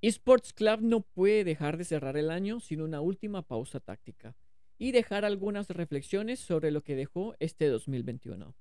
Esports 0.00 0.52
Club 0.52 0.80
no 0.80 1.00
puede 1.00 1.42
dejar 1.42 1.76
de 1.76 1.84
cerrar 1.84 2.16
el 2.16 2.30
año 2.30 2.60
sin 2.60 2.80
una 2.80 3.00
última 3.00 3.42
pausa 3.42 3.80
táctica 3.80 4.36
y 4.78 4.92
dejar 4.92 5.24
algunas 5.24 5.70
reflexiones 5.70 6.38
sobre 6.38 6.70
lo 6.70 6.82
que 6.82 6.94
dejó 6.94 7.34
este 7.40 7.66
2021. 7.66 8.54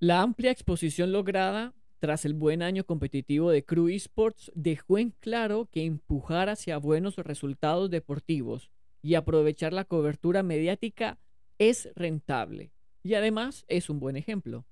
La 0.00 0.22
amplia 0.22 0.50
exposición 0.50 1.12
lograda 1.12 1.74
tras 1.98 2.24
el 2.24 2.32
buen 2.32 2.62
año 2.62 2.84
competitivo 2.84 3.50
de 3.50 3.64
Crew 3.64 3.88
Esports 3.88 4.50
dejó 4.54 4.96
en 4.96 5.10
claro 5.20 5.68
que 5.70 5.84
empujar 5.84 6.48
hacia 6.48 6.78
buenos 6.78 7.16
resultados 7.16 7.90
deportivos 7.90 8.70
y 9.02 9.14
aprovechar 9.14 9.74
la 9.74 9.84
cobertura 9.84 10.42
mediática 10.42 11.18
es 11.58 11.90
rentable 11.94 12.70
y 13.02 13.14
además 13.14 13.64
es 13.68 13.90
un 13.90 14.00
buen 14.00 14.16
ejemplo. 14.16 14.64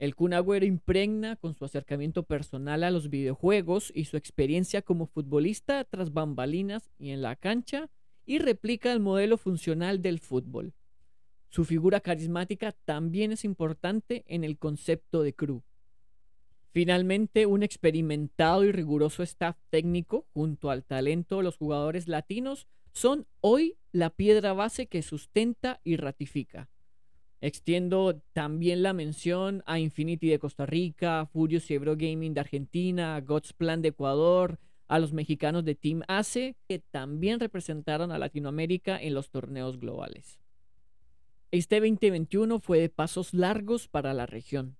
El 0.00 0.14
Kun 0.14 0.32
Agüero 0.32 0.64
impregna 0.64 1.36
con 1.36 1.54
su 1.54 1.66
acercamiento 1.66 2.22
personal 2.22 2.84
a 2.84 2.90
los 2.90 3.10
videojuegos 3.10 3.92
y 3.94 4.06
su 4.06 4.16
experiencia 4.16 4.80
como 4.80 5.06
futbolista 5.06 5.84
tras 5.84 6.14
bambalinas 6.14 6.90
y 6.98 7.10
en 7.10 7.20
la 7.20 7.36
cancha 7.36 7.90
y 8.24 8.38
replica 8.38 8.92
el 8.92 9.00
modelo 9.00 9.36
funcional 9.36 10.00
del 10.00 10.18
fútbol. 10.18 10.72
Su 11.50 11.66
figura 11.66 12.00
carismática 12.00 12.72
también 12.86 13.30
es 13.32 13.44
importante 13.44 14.24
en 14.26 14.42
el 14.42 14.56
concepto 14.56 15.22
de 15.22 15.34
crew. 15.34 15.62
Finalmente, 16.70 17.44
un 17.44 17.62
experimentado 17.62 18.64
y 18.64 18.72
riguroso 18.72 19.22
staff 19.22 19.58
técnico 19.68 20.26
junto 20.32 20.70
al 20.70 20.82
talento 20.82 21.36
de 21.36 21.42
los 21.42 21.58
jugadores 21.58 22.08
latinos 22.08 22.68
son 22.92 23.26
hoy 23.42 23.76
la 23.92 24.08
piedra 24.08 24.54
base 24.54 24.86
que 24.86 25.02
sustenta 25.02 25.78
y 25.84 25.96
ratifica 25.96 26.70
Extiendo 27.42 28.20
también 28.34 28.82
la 28.82 28.92
mención 28.92 29.62
a 29.64 29.78
Infinity 29.78 30.28
de 30.28 30.38
Costa 30.38 30.66
Rica, 30.66 31.26
Furious 31.32 31.70
y 31.70 31.74
Ebro 31.74 31.96
Gaming 31.96 32.34
de 32.34 32.40
Argentina, 32.40 33.18
God's 33.20 33.54
Plan 33.54 33.80
de 33.80 33.88
Ecuador, 33.88 34.58
a 34.88 34.98
los 34.98 35.12
mexicanos 35.12 35.64
de 35.64 35.74
Team 35.74 36.02
ACE, 36.08 36.56
que 36.68 36.80
también 36.80 37.40
representaron 37.40 38.12
a 38.12 38.18
Latinoamérica 38.18 39.00
en 39.00 39.14
los 39.14 39.30
torneos 39.30 39.78
globales. 39.78 40.40
Este 41.52 41.80
2021 41.80 42.60
fue 42.60 42.80
de 42.80 42.88
pasos 42.88 43.32
largos 43.32 43.88
para 43.88 44.12
la 44.12 44.26
región. 44.26 44.76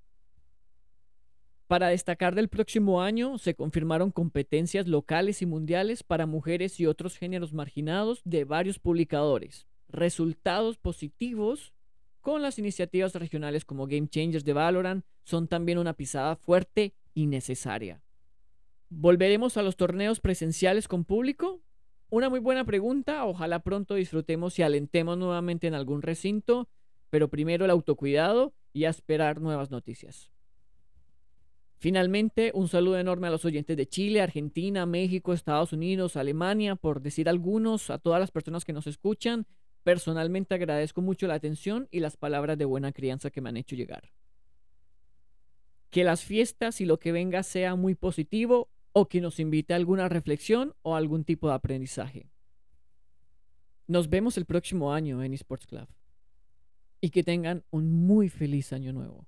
Para 1.66 1.88
destacar 1.88 2.34
del 2.34 2.48
próximo 2.48 3.00
año, 3.00 3.38
se 3.38 3.54
confirmaron 3.54 4.10
competencias 4.10 4.88
locales 4.88 5.40
y 5.40 5.46
mundiales 5.46 6.02
para 6.02 6.26
mujeres 6.26 6.78
y 6.80 6.86
otros 6.86 7.16
géneros 7.16 7.52
marginados 7.52 8.20
de 8.24 8.44
varios 8.44 8.80
publicadores, 8.80 9.68
resultados 9.88 10.76
positivos 10.76 11.72
con 12.20 12.42
las 12.42 12.58
iniciativas 12.58 13.14
regionales 13.14 13.64
como 13.64 13.86
Game 13.86 14.08
Changers 14.08 14.44
de 14.44 14.52
Valorant 14.52 15.04
son 15.24 15.48
también 15.48 15.78
una 15.78 15.94
pisada 15.94 16.36
fuerte 16.36 16.94
y 17.14 17.26
necesaria. 17.26 18.02
¿Volveremos 18.88 19.56
a 19.56 19.62
los 19.62 19.76
torneos 19.76 20.20
presenciales 20.20 20.88
con 20.88 21.04
público? 21.04 21.60
Una 22.10 22.28
muy 22.28 22.40
buena 22.40 22.64
pregunta, 22.64 23.24
ojalá 23.24 23.60
pronto 23.60 23.94
disfrutemos 23.94 24.58
y 24.58 24.62
alentemos 24.62 25.16
nuevamente 25.16 25.68
en 25.68 25.74
algún 25.74 26.02
recinto, 26.02 26.68
pero 27.08 27.28
primero 27.28 27.64
el 27.64 27.70
autocuidado 27.70 28.52
y 28.72 28.84
a 28.84 28.90
esperar 28.90 29.40
nuevas 29.40 29.70
noticias. 29.70 30.30
Finalmente, 31.78 32.50
un 32.52 32.68
saludo 32.68 32.98
enorme 32.98 33.28
a 33.28 33.30
los 33.30 33.44
oyentes 33.46 33.74
de 33.76 33.86
Chile, 33.86 34.20
Argentina, 34.20 34.84
México, 34.84 35.32
Estados 35.32 35.72
Unidos, 35.72 36.16
Alemania, 36.16 36.76
por 36.76 37.00
decir 37.00 37.28
algunos, 37.28 37.88
a 37.88 37.98
todas 37.98 38.20
las 38.20 38.30
personas 38.30 38.66
que 38.66 38.74
nos 38.74 38.86
escuchan 38.86 39.46
Personalmente 39.90 40.54
agradezco 40.54 41.02
mucho 41.02 41.26
la 41.26 41.34
atención 41.34 41.88
y 41.90 41.98
las 41.98 42.16
palabras 42.16 42.56
de 42.56 42.64
buena 42.64 42.92
crianza 42.92 43.30
que 43.30 43.40
me 43.40 43.48
han 43.48 43.56
hecho 43.56 43.74
llegar. 43.74 44.12
Que 45.90 46.04
las 46.04 46.22
fiestas 46.22 46.80
y 46.80 46.84
lo 46.84 47.00
que 47.00 47.10
venga 47.10 47.42
sea 47.42 47.74
muy 47.74 47.96
positivo 47.96 48.68
o 48.92 49.08
que 49.08 49.20
nos 49.20 49.40
invite 49.40 49.72
a 49.72 49.76
alguna 49.76 50.08
reflexión 50.08 50.76
o 50.82 50.94
algún 50.94 51.24
tipo 51.24 51.48
de 51.48 51.54
aprendizaje. 51.54 52.30
Nos 53.88 54.08
vemos 54.08 54.38
el 54.38 54.44
próximo 54.44 54.92
año 54.92 55.24
en 55.24 55.34
Esports 55.34 55.66
Club 55.66 55.88
y 57.00 57.10
que 57.10 57.24
tengan 57.24 57.64
un 57.72 57.92
muy 57.92 58.28
feliz 58.28 58.72
año 58.72 58.92
nuevo. 58.92 59.26